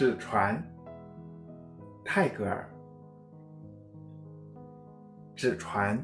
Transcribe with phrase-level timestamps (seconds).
[0.00, 0.58] 纸船，
[2.02, 2.66] 泰戈尔。
[5.36, 6.02] 纸船，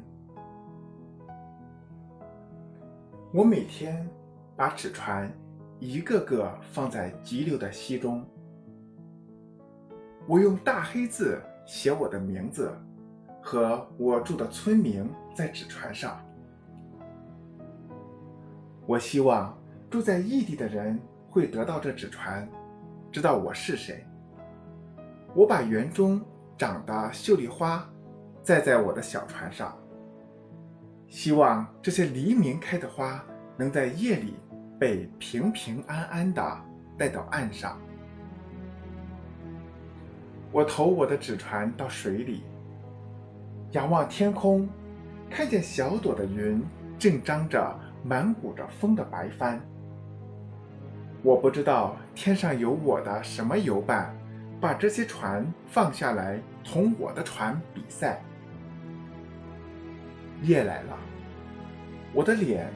[3.33, 4.07] 我每天
[4.55, 5.33] 把纸船
[5.81, 8.23] 一个个放在急流的溪中，
[10.27, 12.71] 我用大黑字写我的名字
[13.43, 16.21] 和我住的村名在纸船上。
[18.87, 19.57] 我希望
[19.89, 21.01] 住在异地的人
[21.31, 22.47] 会得到这纸船。
[23.17, 24.05] 知道我是谁。
[25.35, 26.21] 我把园中
[26.59, 27.83] 长的秀丽花
[28.43, 29.75] 栽在我的小船上，
[31.09, 33.25] 希望这些黎明开的花
[33.57, 34.35] 能在夜里
[34.79, 36.63] 被平平安安的
[36.99, 37.81] 带到岸上。
[40.53, 42.43] 我投我的纸船到水里，
[43.71, 44.69] 仰望天空，
[45.31, 46.63] 看见小朵的云
[46.99, 49.59] 正张着满鼓着风的白帆。
[51.27, 54.17] 我不知道天上有我的什么游伴，
[54.61, 58.23] 把这些船放下来同我的船比赛。
[60.45, 60.97] 夜来了，
[62.13, 62.73] 我的脸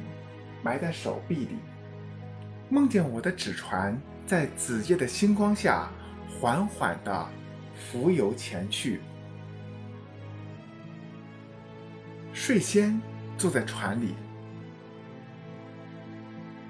[0.65, 1.59] 埋在手臂里，
[2.69, 5.89] 梦见我的纸船在子夜的星光下
[6.29, 7.29] 缓缓地
[7.77, 9.01] 浮游前去。
[12.33, 13.01] 睡仙
[13.39, 14.17] 坐在船里，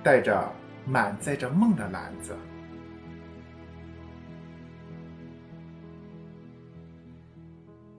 [0.02, 0.59] 带着。
[0.86, 2.36] 满载着梦的篮子。